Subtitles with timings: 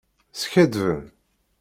[0.41, 1.01] Skaddben.